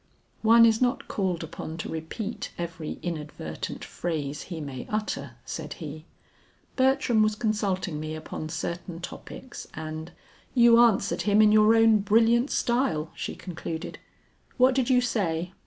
"One 0.41 0.65
is 0.65 0.81
not 0.81 1.07
called 1.07 1.43
upon 1.43 1.77
to 1.77 1.87
repeat 1.87 2.51
every 2.57 2.97
inadvertent 3.03 3.85
phrase 3.85 4.41
he 4.41 4.59
may 4.59 4.87
utter," 4.89 5.35
said 5.45 5.73
he. 5.73 6.05
"Bertram 6.75 7.21
was 7.21 7.35
consulting 7.35 7.99
me 7.99 8.15
upon 8.15 8.49
certain 8.49 8.99
topics 8.99 9.67
and" 9.75 10.11
"You 10.63 10.79
answered 10.79 11.21
him 11.29 11.39
in 11.39 11.51
your 11.51 11.75
own 11.75 11.99
brilliant 11.99 12.49
style," 12.49 13.11
she 13.13 13.35
concluded. 13.35 13.99
"What 14.57 14.73
did 14.73 14.89
you 14.89 15.01
say?" 15.01 15.53